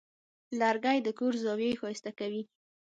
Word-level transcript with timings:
لرګی 0.59 0.99
د 1.03 1.07
کور 1.17 1.33
زاویې 1.43 1.79
ښایسته 1.79 2.11
کوي. 2.19 2.43